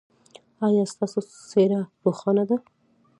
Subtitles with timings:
[0.65, 1.19] ایا ستاسو
[1.49, 2.57] څیره روښانه ده؟